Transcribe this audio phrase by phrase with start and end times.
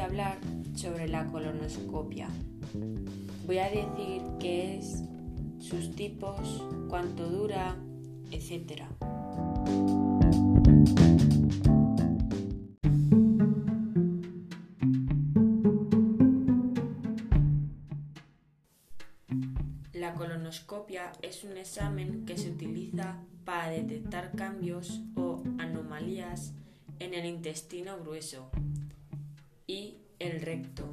[0.00, 0.38] hablar
[0.74, 2.28] sobre la colonoscopia.
[3.46, 5.02] Voy a decir qué es,
[5.58, 7.76] sus tipos, cuánto dura,
[8.30, 8.82] etc.
[19.92, 26.54] La colonoscopia es un examen que se utiliza para detectar cambios o anomalías
[26.98, 28.50] en el intestino grueso
[30.20, 30.84] el recto.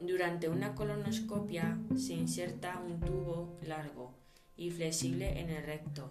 [0.00, 4.12] Durante una colonoscopia se inserta un tubo largo
[4.56, 6.08] y flexible en el recto.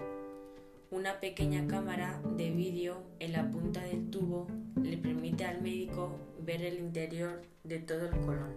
[0.90, 4.48] Una pequeña cámara de vídeo en la punta del tubo
[4.82, 8.54] le permite al médico ver el interior de todo el colon.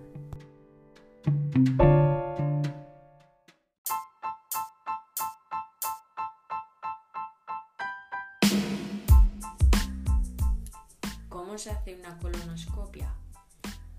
[11.28, 13.14] ¿Cómo se hace una colonoscopia?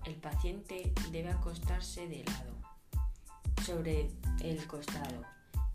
[0.04, 2.54] El paciente debe acostarse de lado
[3.64, 5.24] sobre el costado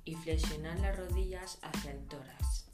[0.03, 2.65] y flexionar las rodillas hacia el tórax.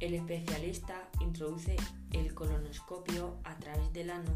[0.00, 1.76] El especialista introduce
[2.12, 4.34] el colonoscopio a través del ano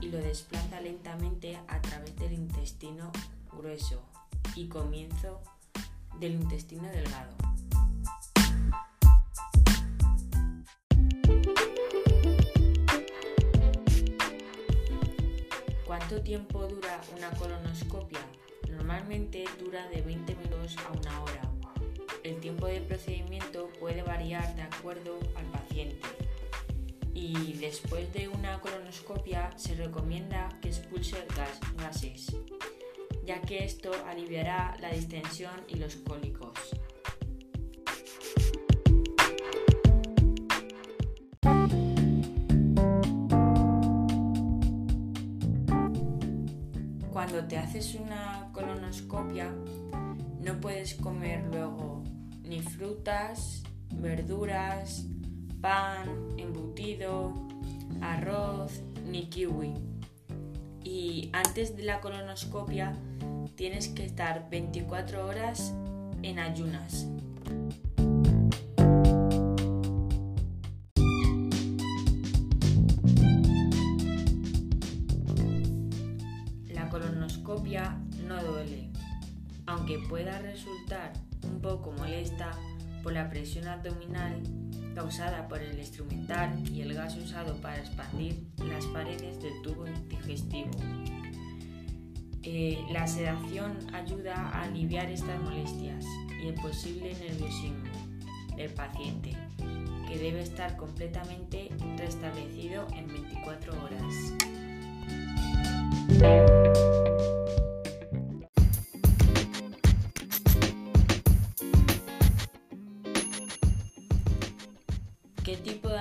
[0.00, 3.12] y lo desplaza lentamente a través del intestino
[3.52, 4.02] grueso
[4.56, 5.40] y comienzo
[6.18, 7.41] del intestino delgado.
[16.02, 18.18] ¿Cuánto tiempo dura una colonoscopia?
[18.68, 21.42] Normalmente dura de 20 minutos a una hora.
[22.24, 26.00] El tiempo de procedimiento puede variar de acuerdo al paciente.
[27.14, 32.36] Y después de una colonoscopia se recomienda que expulse gas, gases,
[33.24, 36.58] ya que esto aliviará la distensión y los cólicos.
[47.22, 49.54] Cuando te haces una colonoscopia
[50.40, 52.02] no puedes comer luego
[52.42, 53.62] ni frutas,
[53.94, 55.06] verduras,
[55.60, 57.32] pan, embutido,
[58.00, 59.72] arroz ni kiwi.
[60.82, 62.98] Y antes de la colonoscopia
[63.54, 65.72] tienes que estar 24 horas
[66.24, 67.06] en ayunas.
[77.72, 78.90] No duele,
[79.66, 82.50] aunque pueda resultar un poco molesta
[83.02, 84.42] por la presión abdominal
[84.94, 90.70] causada por el instrumental y el gas usado para expandir las paredes del tubo digestivo.
[92.42, 96.04] Eh, la sedación ayuda a aliviar estas molestias
[96.42, 97.88] y el posible nerviosismo
[98.54, 99.34] del paciente,
[100.08, 104.14] que debe estar completamente restablecido en 24 horas.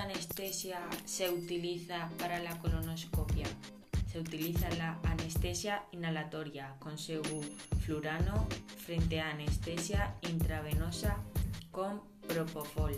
[0.02, 3.48] Anestesia se utiliza para la colonoscopia?
[4.12, 8.48] Se utiliza la anestesia inhalatoria con sevoflurano
[8.78, 11.18] frente a anestesia intravenosa
[11.72, 12.98] con propofol.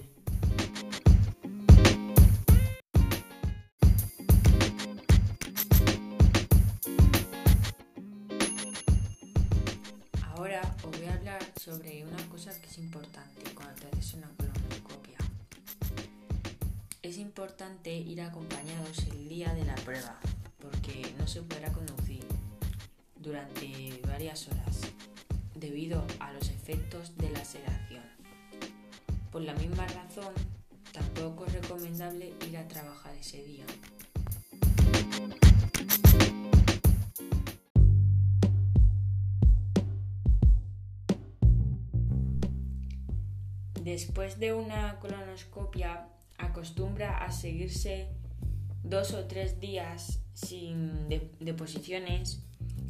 [10.36, 14.30] Ahora os voy a hablar sobre una cosa que es importante cuando te haces una
[17.44, 20.18] importante ir acompañados el día de la prueba
[20.62, 22.26] porque no se podrá conducir
[23.18, 24.80] durante varias horas
[25.54, 28.06] debido a los efectos de la sedación.
[29.30, 30.34] Por la misma razón,
[30.94, 33.66] tampoco es recomendable ir a trabajar ese día.
[43.82, 46.08] Después de una colonoscopia
[46.46, 48.10] acostumbra a seguirse
[48.84, 52.44] dos o tres días sin de deposiciones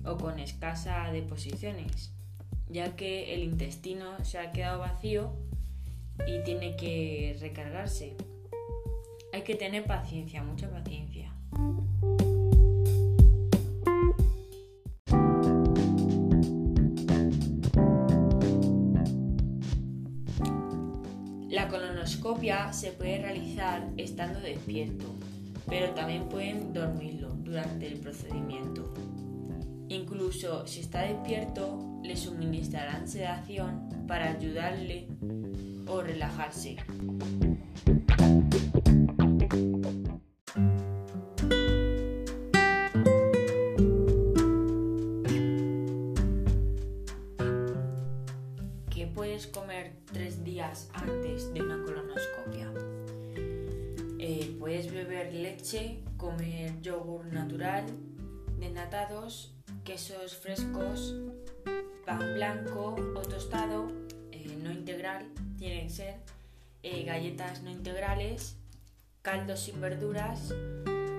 [0.06, 2.12] o con escasa deposiciones,
[2.68, 5.34] ya que el intestino se ha quedado vacío
[6.28, 8.16] y tiene que recargarse.
[9.34, 11.13] Hay que tener paciencia, mucha paciencia.
[22.44, 25.06] Colonoscopia se puede realizar estando despierto,
[25.68, 28.94] pero también pueden dormirlo durante el procedimiento.
[29.88, 35.08] Incluso si está despierto, le suministrarán sedación para ayudarle
[35.88, 36.78] o relajarse.
[54.64, 57.84] Puedes beber leche, comer yogur natural,
[58.58, 61.14] desnatados, quesos frescos,
[62.06, 63.92] pan blanco o tostado,
[64.32, 65.26] eh, no integral,
[65.58, 66.16] tiene que ser,
[66.82, 68.56] eh, galletas no integrales,
[69.22, 70.54] caldos sin verduras,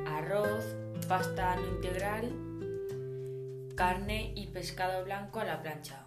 [0.06, 0.64] arroz,
[1.06, 2.32] pasta no integral,
[3.76, 6.02] carne y pescado blanco a la plancha.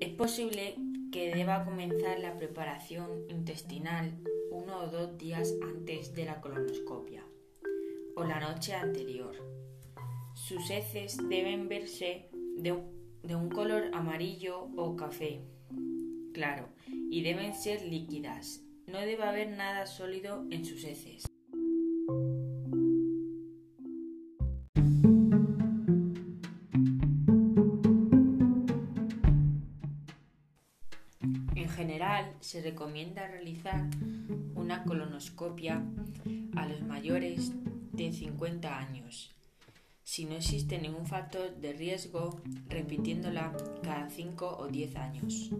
[0.00, 0.76] Es posible
[1.12, 4.12] que deba comenzar la preparación intestinal
[4.50, 7.24] uno o dos días antes de la colonoscopia
[8.16, 9.34] o la noche anterior.
[10.34, 15.42] Sus heces deben verse de un, color amarillo o café,
[16.32, 18.64] claro, y deben ser líquidas.
[18.86, 21.26] No debe haber nada sólido en sus heces.
[32.40, 33.88] Se recomienda realizar
[34.54, 35.82] una colonoscopia
[36.56, 37.52] a los mayores
[37.92, 39.34] de 50 años,
[40.04, 43.52] si no existe ningún factor de riesgo, repitiéndola
[43.82, 45.50] cada 5 o 10 años.